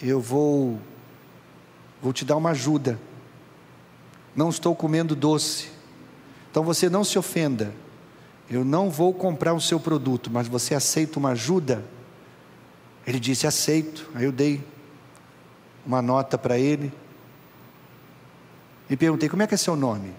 [0.00, 0.78] eu vou,
[2.02, 2.98] vou te dar uma ajuda.
[4.34, 5.70] Não estou comendo doce,
[6.50, 7.72] então você não se ofenda.
[8.48, 11.84] Eu não vou comprar o seu produto, mas você aceita uma ajuda?
[13.06, 14.08] Ele disse: Aceito.
[14.14, 14.64] Aí eu dei
[15.84, 16.92] uma nota para ele
[18.88, 20.12] e perguntei: Como é que é seu nome?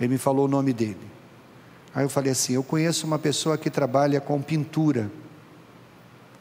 [0.00, 0.96] Ele me falou o nome dele.
[1.94, 5.10] Aí eu falei assim: Eu conheço uma pessoa que trabalha com pintura.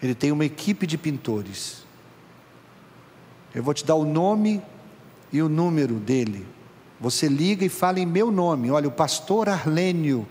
[0.02, 1.84] Ele tem uma equipe de pintores.
[3.56, 4.62] Eu vou te dar o nome
[5.32, 6.46] e o número dele.
[7.00, 8.70] Você liga e fala em meu nome.
[8.70, 10.28] Olha, o pastor Arlênio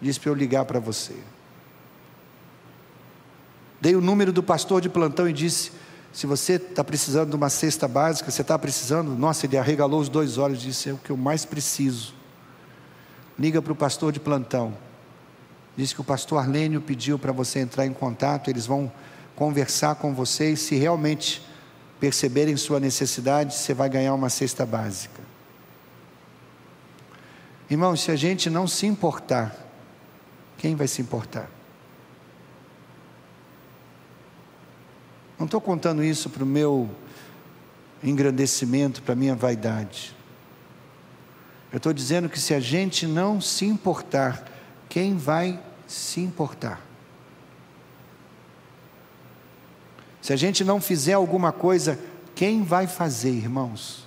[0.00, 1.14] disse para eu ligar para você.
[3.80, 5.72] Dei o número do pastor de plantão e disse:
[6.12, 9.16] se você está precisando de uma cesta básica, você está precisando.
[9.16, 12.14] Nossa, ele arregalou os dois olhos e disse: é o que eu mais preciso.
[13.38, 14.76] Liga para o pastor de plantão.
[15.76, 18.92] Diz que o pastor Arlênio pediu para você entrar em contato, eles vão
[19.34, 21.42] conversar com você e se realmente
[21.98, 25.22] perceberem sua necessidade, você vai ganhar uma cesta básica.
[27.70, 29.54] Irmãos, se a gente não se importar,
[30.60, 31.48] quem vai se importar?
[35.38, 36.90] Não estou contando isso para o meu
[38.04, 40.14] engrandecimento, para a minha vaidade.
[41.72, 44.46] Eu estou dizendo que se a gente não se importar,
[44.86, 46.78] quem vai se importar?
[50.20, 51.98] Se a gente não fizer alguma coisa,
[52.34, 54.06] quem vai fazer, irmãos?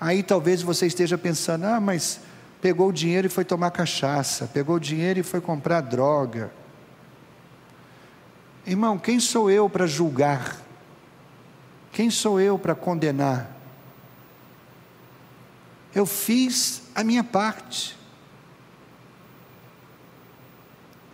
[0.00, 2.18] Aí talvez você esteja pensando: ah, mas
[2.64, 6.50] pegou o dinheiro e foi tomar cachaça, pegou o dinheiro e foi comprar droga.
[8.66, 10.56] Irmão, quem sou eu para julgar?
[11.92, 13.54] Quem sou eu para condenar?
[15.94, 17.98] Eu fiz a minha parte.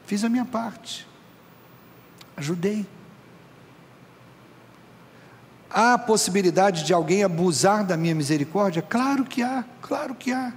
[0.06, 1.04] Fiz a minha parte.
[2.36, 2.86] Ajudei.
[5.68, 8.80] Há possibilidade de alguém abusar da minha misericórdia?
[8.82, 10.52] Claro que há, claro que há.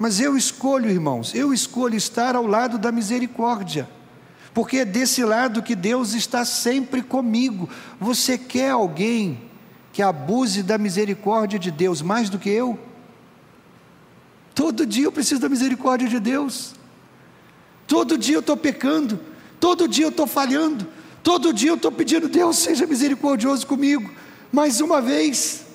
[0.00, 3.86] Mas eu escolho, irmãos, eu escolho estar ao lado da misericórdia,
[4.54, 7.68] porque é desse lado que Deus está sempre comigo.
[8.00, 9.42] Você quer alguém
[9.92, 12.78] que abuse da misericórdia de Deus mais do que eu?
[14.54, 16.74] Todo dia eu preciso da misericórdia de Deus.
[17.86, 19.20] Todo dia eu estou pecando.
[19.60, 20.86] Todo dia eu estou falhando.
[21.22, 24.10] Todo dia eu estou pedindo, Deus, seja misericordioso comigo.
[24.50, 25.66] Mais uma vez.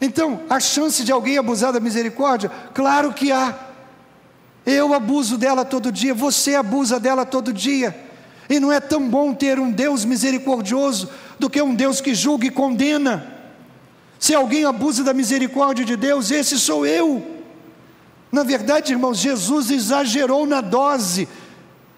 [0.00, 2.50] Então, a chance de alguém abusar da misericórdia?
[2.74, 3.54] Claro que há.
[4.64, 7.96] Eu abuso dela todo dia, você abusa dela todo dia.
[8.48, 12.46] E não é tão bom ter um Deus misericordioso do que um Deus que julga
[12.46, 13.32] e condena.
[14.18, 17.24] Se alguém abusa da misericórdia de Deus, esse sou eu.
[18.30, 21.28] Na verdade, irmãos, Jesus exagerou na dose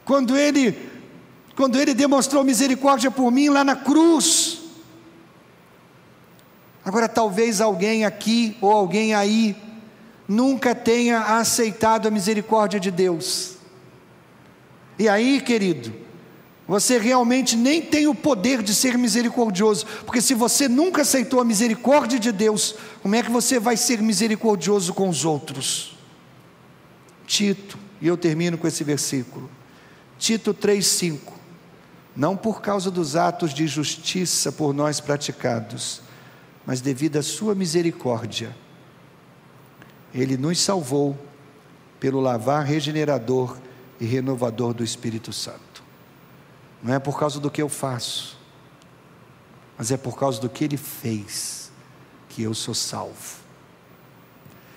[0.05, 0.87] quando ele
[1.57, 4.58] quando ele demonstrou misericórdia por mim lá na cruz.
[6.89, 9.55] Agora, talvez alguém aqui ou alguém aí
[10.27, 13.57] nunca tenha aceitado a misericórdia de Deus.
[14.99, 15.93] E aí, querido,
[16.67, 21.45] você realmente nem tem o poder de ser misericordioso, porque se você nunca aceitou a
[21.45, 25.95] misericórdia de Deus, como é que você vai ser misericordioso com os outros?
[27.27, 29.51] Tito, e eu termino com esse versículo.
[30.19, 31.35] Tito 3:5.
[32.17, 36.08] Não por causa dos atos de justiça por nós praticados,
[36.69, 38.55] mas devido à sua misericórdia,
[40.13, 41.19] ele nos salvou
[41.99, 43.57] pelo lavar regenerador
[43.99, 45.83] e renovador do Espírito Santo.
[46.83, 48.37] Não é por causa do que eu faço,
[49.79, 51.73] mas é por causa do que Ele fez
[52.29, 53.39] que eu sou salvo.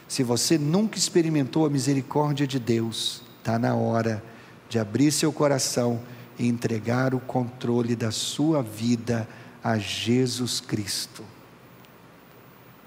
[0.08, 4.24] Se você nunca experimentou a misericórdia de Deus, está na hora
[4.70, 6.02] de abrir seu coração
[6.40, 9.28] e entregar o controle da sua vida
[9.62, 11.22] a Jesus Cristo.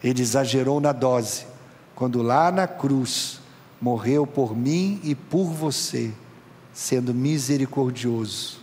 [0.05, 1.47] Ele exagerou na dose,
[1.95, 3.41] quando lá na cruz
[3.81, 6.13] morreu por mim e por você,
[6.75, 8.61] sendo misericordioso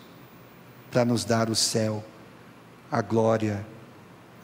[0.92, 2.04] para nos dar o céu,
[2.92, 3.66] a glória,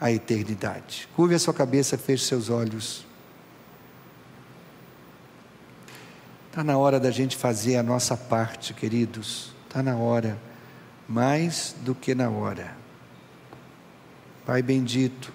[0.00, 1.08] a eternidade.
[1.14, 3.06] Curve a sua cabeça, feche seus olhos.
[6.48, 9.52] Está na hora da gente fazer a nossa parte, queridos.
[9.68, 10.36] Está na hora,
[11.08, 12.76] mais do que na hora.
[14.44, 15.32] Pai bendito,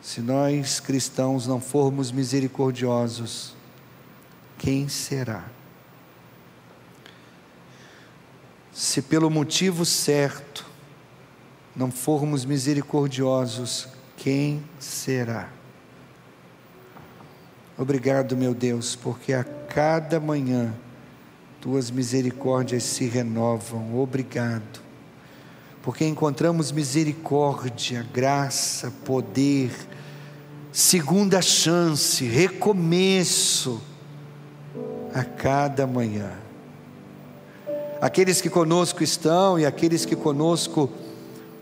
[0.00, 3.54] se nós cristãos não formos misericordiosos,
[4.58, 5.44] quem será?
[8.80, 10.66] se pelo motivo certo
[11.76, 13.86] não formos misericordiosos,
[14.16, 15.50] quem será?
[17.76, 20.74] Obrigado, meu Deus, porque a cada manhã
[21.60, 24.00] tuas misericórdias se renovam.
[24.00, 24.80] Obrigado.
[25.90, 29.72] Porque encontramos misericórdia, graça, poder,
[30.70, 33.82] segunda chance, recomeço
[35.12, 36.30] a cada manhã.
[38.00, 40.88] Aqueles que conosco estão e aqueles que conosco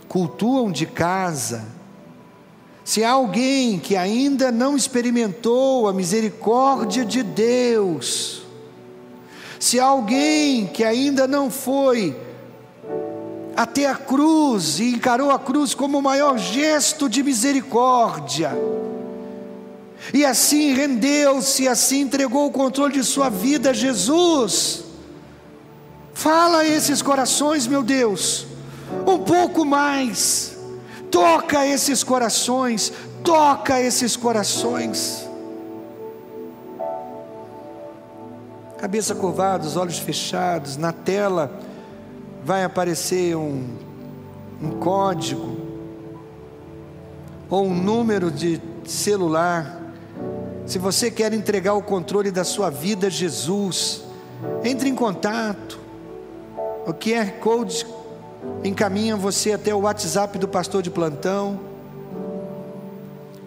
[0.07, 1.65] cultuam de casa,
[2.85, 8.43] se há alguém que ainda não experimentou a misericórdia de Deus,
[9.59, 12.28] se há alguém que ainda não foi
[13.59, 18.53] até a cruz e encarou a cruz como o maior gesto de misericórdia,
[20.15, 24.85] e assim rendeu-se, assim entregou o controle de sua vida a Jesus,
[26.19, 28.45] Fala a esses corações, meu Deus,
[29.07, 30.59] um pouco mais.
[31.13, 32.93] Toca esses corações,
[33.23, 35.29] toca esses corações.
[38.79, 41.61] Cabeça curvada, os olhos fechados, na tela
[42.49, 43.63] vai aparecer um,
[44.63, 45.55] um código
[47.51, 49.79] ou um número de celular.
[50.65, 54.03] Se você quer entregar o controle da sua vida a Jesus,
[54.65, 55.79] entre em contato.
[56.87, 57.87] O QR Code
[58.65, 61.61] encaminha você até o WhatsApp do pastor de plantão.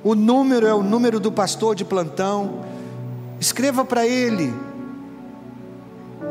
[0.04, 2.60] O número é o número do pastor de plantão.
[3.39, 4.54] Escreva para ele.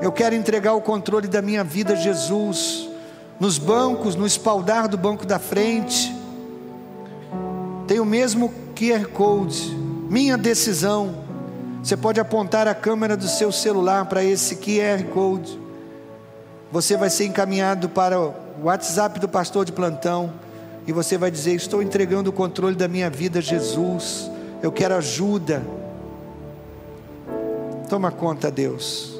[0.00, 2.88] Eu quero entregar o controle da minha vida a Jesus.
[3.38, 6.14] Nos bancos, no espaldar do banco da frente.
[7.86, 9.74] Tem o mesmo QR Code.
[10.08, 11.24] Minha decisão.
[11.82, 15.60] Você pode apontar a câmera do seu celular para esse QR Code
[16.72, 20.32] você vai ser encaminhado para o WhatsApp do pastor de plantão
[20.86, 24.30] e você vai dizer: Estou entregando o controle da minha vida a Jesus,
[24.62, 25.62] eu quero ajuda.
[27.88, 29.19] Toma conta, Deus,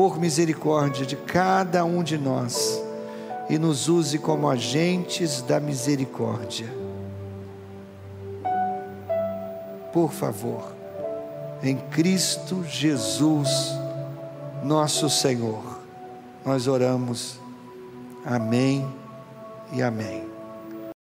[0.00, 2.82] por misericórdia de cada um de nós
[3.50, 6.72] e nos use como agentes da misericórdia.
[9.92, 10.72] Por favor,
[11.62, 13.50] em Cristo Jesus,
[14.64, 15.80] nosso Senhor
[16.46, 17.38] nós oramos.
[18.24, 18.90] Amém
[19.70, 20.29] e amém.